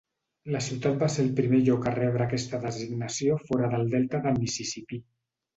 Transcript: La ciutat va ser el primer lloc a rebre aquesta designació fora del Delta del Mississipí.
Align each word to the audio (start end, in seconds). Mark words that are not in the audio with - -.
La 0.53 0.61
ciutat 0.67 0.95
va 1.03 1.09
ser 1.15 1.21
el 1.25 1.29
primer 1.41 1.59
lloc 1.67 1.85
a 1.91 1.93
rebre 1.97 2.25
aquesta 2.27 2.63
designació 2.65 3.39
fora 3.51 3.71
del 3.75 3.89
Delta 3.93 4.23
del 4.29 4.45
Mississipí. 4.47 5.05